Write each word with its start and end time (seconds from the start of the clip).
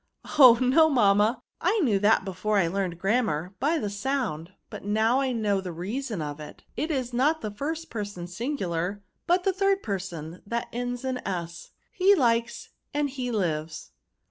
"*^ 0.27 0.39
Oh! 0.39 0.57
no, 0.59 0.89
mamma, 0.89 1.43
I 1.61 1.79
knew 1.83 1.99
that 1.99 2.25
before 2.25 2.57
I 2.57 2.65
learned 2.67 2.97
grammar, 2.97 3.53
by 3.59 3.77
the 3.77 3.91
sound; 3.91 4.51
but 4.71 4.83
now, 4.83 5.19
I 5.19 5.31
know 5.31 5.61
the 5.61 5.71
reason 5.71 6.23
of 6.23 6.39
it. 6.39 6.63
It 6.75 6.89
is 6.89 7.13
not 7.13 7.41
the 7.41 7.51
first 7.51 7.91
person 7.91 8.25
singular, 8.25 9.03
but 9.27 9.43
the 9.43 9.53
third 9.53 9.83
person, 9.83 10.41
that 10.47 10.69
ends 10.73 11.05
in 11.05 11.19
s,— 11.19 11.69
^he 12.01 12.17
likes 12.17 12.69
and 12.95 13.11
he 13.11 13.29
lives." 13.29 13.91